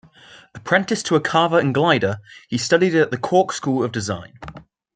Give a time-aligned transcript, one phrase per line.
[0.55, 4.33] Apprenticed to a carver and gilder, he studied at the Cork School of Design.